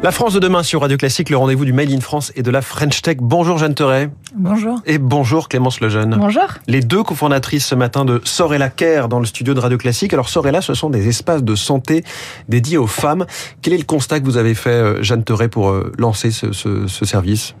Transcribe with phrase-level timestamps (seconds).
[0.00, 2.52] La France de demain sur Radio Classique, le rendez-vous du Mail in France et de
[2.52, 3.16] la French Tech.
[3.20, 4.10] Bonjour Jeanne Terret.
[4.32, 4.80] Bonjour.
[4.86, 6.16] Et bonjour Clémence Lejeune.
[6.16, 6.46] Bonjour.
[6.68, 10.12] Les deux cofondatrices ce matin de Sorella Care dans le studio de Radio Classique.
[10.14, 12.04] Alors Sorella, ce sont des espaces de santé
[12.48, 13.26] dédiés aux femmes.
[13.60, 16.52] Quel est le constat que vous avez fait, euh, Jeanne Terret, pour euh, lancer ce,
[16.52, 17.56] ce, ce service?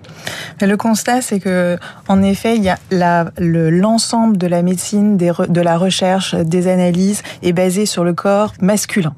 [0.60, 1.76] Le constat, c'est que,
[2.06, 7.24] en effet, il y a l'ensemble de la médecine, des, de la recherche, des analyses
[7.42, 9.12] est basé sur le corps masculin.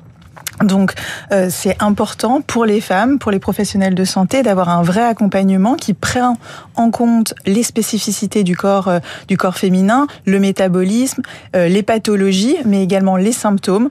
[0.62, 0.92] Donc,
[1.32, 5.74] euh, c'est important pour les femmes, pour les professionnels de santé, d'avoir un vrai accompagnement
[5.74, 6.36] qui prend
[6.76, 11.22] en compte les spécificités du corps, euh, du corps féminin, le métabolisme,
[11.56, 13.88] euh, les pathologies, mais également les symptômes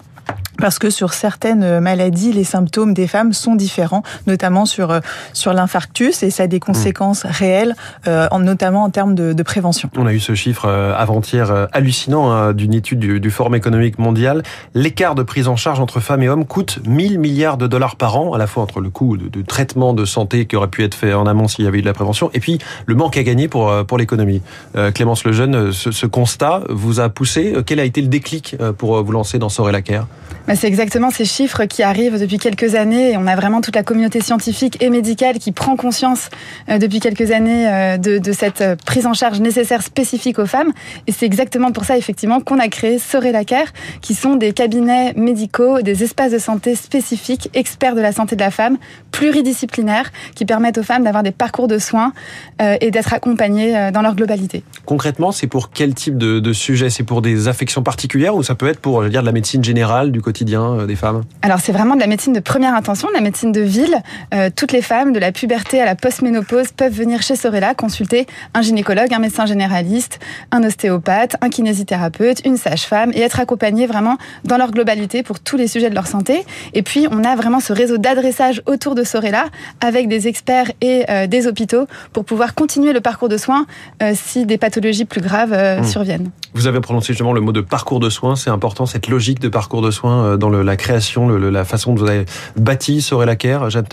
[0.60, 5.00] parce que sur certaines maladies, les symptômes des femmes sont différents, notamment sur euh,
[5.34, 7.76] sur l'infarctus, et ça a des conséquences réelles,
[8.08, 9.90] euh, notamment en termes de, de, prévention.
[9.98, 13.56] On a eu ce chiffre euh, avant-hier euh, hallucinant hein, d'une étude du, du, Forum
[13.56, 14.44] économique mondial.
[14.74, 18.18] L'écart de prise en charge entre femmes et hommes coûte 1000 milliards de dollars par
[18.18, 20.84] an, à la fois entre le coût de, de traitement de santé qui aurait pu
[20.84, 23.18] être fait en amont s'il y avait eu de la prévention, et puis le manque
[23.18, 24.42] à gagner pour pour l'économie.
[24.76, 27.56] Euh, Clémence Lejeune, ce, ce constat vous a poussé?
[27.66, 29.50] Quel a été le déclic pour vous lancer dans
[29.84, 30.08] Care
[30.48, 33.16] bah, c'est exactement ces chiffres qui arrivent depuis quelques années.
[33.18, 36.30] On a vraiment toute la communauté scientifique et médicale qui prend conscience
[36.70, 40.46] euh, depuis quelques années euh, de, de, cette euh, prise en charge nécessaire spécifique aux
[40.46, 40.72] femmes.
[41.06, 43.68] Et c'est exactement pour ça, effectivement, qu'on a créé Sorella Care,
[44.02, 48.42] qui sont des cabinets médicaux, des espaces de santé spécifiques, experts de la santé de
[48.42, 48.78] la femme,
[49.12, 52.14] pluridisciplinaires, qui permettent aux femmes d'avoir des parcours de soins
[52.60, 54.64] et d'être accompagnées dans leur globalité.
[54.86, 56.90] Concrètement, c'est pour quel type de, de sujet?
[56.90, 59.32] C'est pour des affections particulières ou ça peut être pour, je veux dire, de la
[59.32, 62.76] médecine générale, du quotidien euh, des femmes Alors c'est vraiment de la médecine de première
[62.76, 63.98] intention, de la médecine de ville.
[64.32, 68.28] Euh, toutes les femmes, de la puberté à la post-ménopause, peuvent venir chez Sorella consulter
[68.54, 70.20] un gynécologue, un médecin généraliste,
[70.52, 75.58] un ostéopathe, un kinésithérapeute, une sage-femme et être accompagnées vraiment dans leur globalité pour tous
[75.58, 76.46] les sujets de leur santé.
[76.76, 79.46] Et puis on a vraiment ce réseau d'adressage autour de Sorella
[79.82, 83.66] avec des experts et euh, des hôpitaux pour pouvoir continuer le parcours de soins
[84.04, 85.86] euh, si des pathologies plus graves mmh.
[85.86, 86.30] surviennent.
[86.54, 89.50] Vous avez prononcé justement le mot de parcours de soins, c'est important cette logique de
[89.50, 92.26] parcours de soins euh, dans la création, la façon dont vous avez
[92.56, 93.86] bâti Sorella Care, Jeanne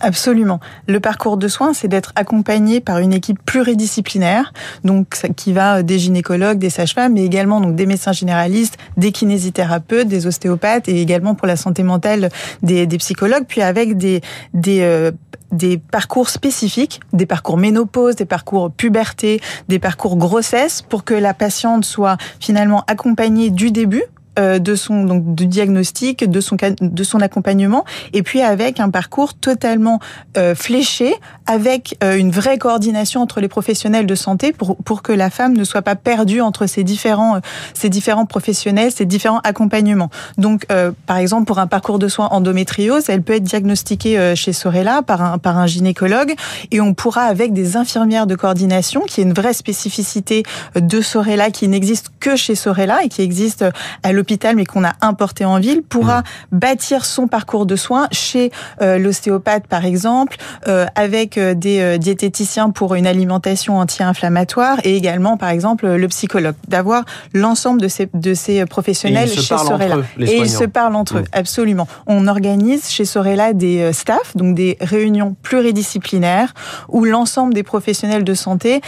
[0.00, 0.60] Absolument.
[0.86, 4.52] Le parcours de soins, c'est d'être accompagné par une équipe pluridisciplinaire,
[4.84, 10.08] donc qui va des gynécologues, des sages-femmes, mais également donc des médecins généralistes, des kinésithérapeutes,
[10.08, 12.30] des ostéopathes et également pour la santé mentale
[12.62, 14.20] des, psychologues, puis avec des
[14.66, 15.10] euh,
[15.52, 21.34] des parcours spécifiques, des parcours ménopause, des parcours puberté, des parcours grossesse, pour que la
[21.34, 27.04] patiente soit finalement accompagnée du début euh, de son donc du diagnostic, de son de
[27.04, 30.00] son accompagnement, et puis avec un parcours totalement
[30.36, 31.14] euh, fléché,
[31.46, 35.56] avec euh, une vraie coordination entre les professionnels de santé pour pour que la femme
[35.56, 37.40] ne soit pas perdue entre ces différents euh,
[37.74, 40.10] ces différents professionnels, ces différents accompagnements.
[40.38, 44.52] Donc, euh, par exemple, pour un parcours de soins endométriose, elle peut être diagnostiquée chez
[44.52, 46.34] Sorella par un par un gynécologue,
[46.70, 50.42] et on pourra avec des infirmières de coordination, qui est une vraie spécificité
[50.74, 53.64] de Sorella qui n'existe que chez Sorella et qui existe
[54.02, 56.24] à l'hôpital mais qu'on a importé en ville pourra mmh.
[56.52, 60.36] bâtir son parcours de soins chez euh, l'ostéopathe par exemple
[60.68, 66.54] euh, avec des euh, diététiciens pour une alimentation anti-inflammatoire et également par exemple le psychologue
[66.68, 71.16] d'avoir l'ensemble de ces de ces professionnels chez Sorella eux, et ils se parlent entre
[71.16, 71.22] mmh.
[71.22, 76.54] eux absolument on organise chez Sorella des staffs donc des réunions pluridisciplinaires
[76.88, 78.82] où l'ensemble des professionnels de santé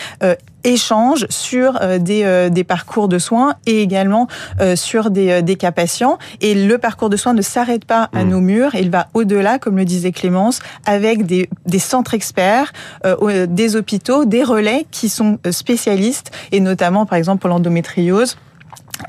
[0.65, 4.29] euh, échange sur euh, des, euh, des parcours de soins et également
[4.61, 6.19] euh, sur des, euh, des cas patients.
[6.41, 8.29] Et le parcours de soins ne s'arrête pas à mmh.
[8.29, 12.73] nos murs, il va au-delà, comme le disait Clémence, avec des, des centres experts,
[13.05, 18.37] euh, des hôpitaux, des relais qui sont spécialistes, et notamment par exemple pour l'endométriose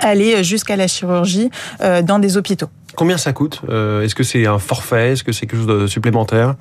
[0.00, 1.50] aller jusqu'à la chirurgie
[1.80, 2.68] euh, dans des hôpitaux.
[2.96, 3.62] Combien ça coûte?
[3.68, 5.12] Euh, Est-ce que c'est un forfait?
[5.12, 6.54] Est-ce que c'est quelque chose de supplémentaire?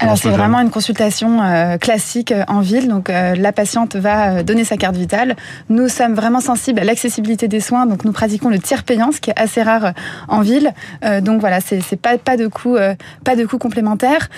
[0.00, 2.88] Alors c'est vraiment une consultation euh, classique euh, en ville.
[2.88, 5.36] Donc euh, la patiente va donner sa carte vitale.
[5.68, 7.86] Nous sommes vraiment sensibles à l'accessibilité des soins.
[7.86, 9.92] Donc nous pratiquons le tiers payant, ce qui est assez rare
[10.28, 10.72] en ville.
[11.22, 12.76] Donc voilà, c'est pas pas de coût
[13.24, 14.28] pas de coût complémentaire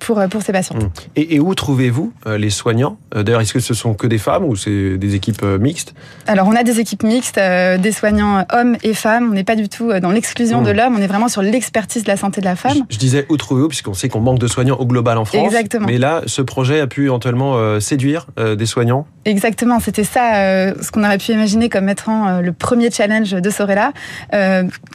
[0.00, 0.82] pour pour ces patientes.
[0.82, 0.90] Mmh.
[1.16, 2.96] Et, et où trouvez-vous les soignants?
[3.14, 5.94] D'ailleurs, est-ce que ce sont que des femmes ou c'est des équipes mixtes?
[6.26, 9.28] Alors on a des équipes mixtes, des soignants hommes et femmes.
[9.30, 10.64] On n'est pas du tout dans l'exclusion mmh.
[10.64, 10.96] de l'homme.
[10.96, 12.78] On est vraiment sur l'expertise de la santé de la femme.
[12.90, 15.44] Je, je disais où trouvez-vous puisqu'on sait qu'on manque de soignants au global en France.
[15.44, 15.86] Exactement.
[15.86, 19.06] Mais là, ce projet a pu éventuellement euh, séduire euh, des soignants.
[19.24, 23.50] Exactement, c'était ça euh, ce qu'on aurait pu imaginer comme étant le premier challenge de
[23.50, 23.92] Sorella.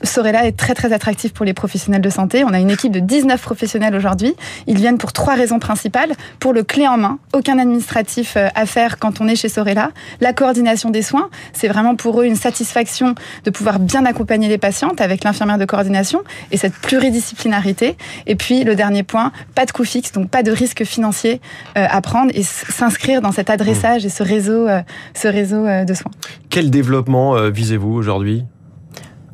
[0.03, 2.43] Sorella est très très attractif pour les professionnels de santé.
[2.43, 4.33] On a une équipe de 19 professionnels aujourd'hui.
[4.67, 6.11] Ils viennent pour trois raisons principales.
[6.39, 9.91] Pour le clé en main, aucun administratif à faire quand on est chez Sorella.
[10.21, 13.13] La coordination des soins, c'est vraiment pour eux une satisfaction
[13.43, 17.95] de pouvoir bien accompagner les patientes avec l'infirmière de coordination et cette pluridisciplinarité.
[18.25, 21.41] Et puis le dernier point, pas de coût fixe, donc pas de risque financier
[21.75, 24.67] à prendre et s'inscrire dans cet adressage et ce réseau,
[25.13, 26.11] ce réseau de soins.
[26.49, 28.45] Quel développement visez-vous aujourd'hui?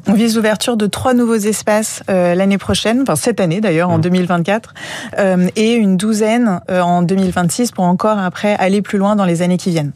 [0.08, 4.00] On vise l'ouverture de trois nouveaux espaces euh, l'année prochaine, enfin cette année d'ailleurs, en
[4.00, 5.16] 2024, mmh.
[5.20, 9.42] euh, et une douzaine euh, en 2026 pour encore après aller plus loin dans les
[9.42, 9.92] années qui viennent.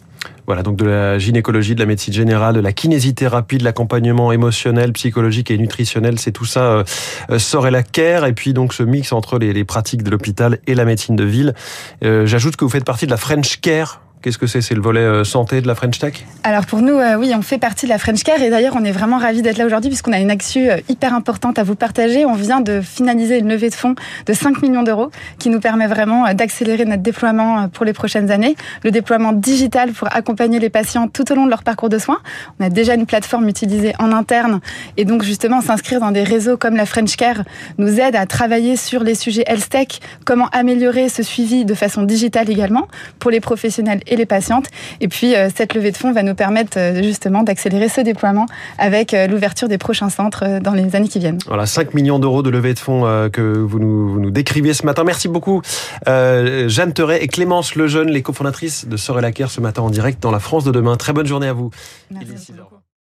[0.45, 4.94] Voilà, donc de la gynécologie, de la médecine générale, de la kinésithérapie, de l'accompagnement émotionnel,
[4.94, 6.83] psychologique et nutritionnel, c'est tout ça
[7.30, 10.12] euh, sort et la care, et puis donc ce mix entre les, les pratiques de
[10.12, 11.54] l'hôpital et la médecine de ville.
[12.01, 14.62] J'ajoute que vous faites partie de la French Care Qu'est-ce que c'est?
[14.62, 16.25] C'est le volet euh, santé de la French Tech?
[16.42, 18.83] Alors pour nous, euh, oui, on fait partie de la French Care et d'ailleurs on
[18.83, 21.75] est vraiment ravis d'être là aujourd'hui puisqu'on a une action euh, hyper importante à vous
[21.75, 22.25] partager.
[22.25, 23.94] On vient de finaliser une levée de fonds
[24.25, 28.56] de 5 millions d'euros qui nous permet vraiment d'accélérer notre déploiement pour les prochaines années.
[28.83, 32.18] Le déploiement digital pour accompagner les patients tout au long de leur parcours de soins.
[32.60, 34.60] On a déjà une plateforme utilisée en interne
[34.98, 37.44] et donc justement s'inscrire dans des réseaux comme la French Care
[37.77, 42.01] nous aide à travailler sur les sujets health tech, comment améliorer ce suivi de façon
[42.01, 42.88] digitale également
[43.19, 44.67] pour les professionnels et les patientes.
[45.01, 48.45] Et puis, euh, cette levée de fonds va nous permettre euh, justement d'accélérer ce déploiement
[48.77, 51.39] avec euh, l'ouverture des prochains centres dans les années qui viennent.
[51.47, 54.85] Voilà, 5 millions d'euros de levée de fonds que vous nous, vous nous décriviez ce
[54.85, 55.03] matin.
[55.03, 55.62] Merci beaucoup,
[56.06, 60.39] Jeanne Teret et Clémence Lejeune, les cofondatrices de Sorel ce matin en direct dans la
[60.39, 60.95] France de demain.
[60.97, 61.71] Très bonne journée à vous.
[62.12, 62.53] Merci